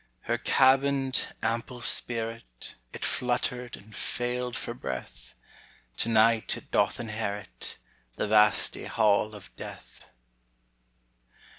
[0.21, 5.35] Her cabined, ample Spirit, It fluttered and failed for breath.
[5.97, 7.77] To night it doth inherit
[8.15, 10.07] The vasty Hall of Death.